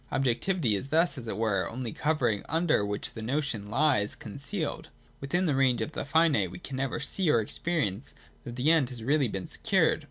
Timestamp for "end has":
8.71-8.97